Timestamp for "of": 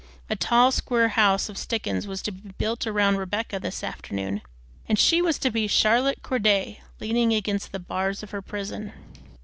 1.47-1.57, 8.23-8.31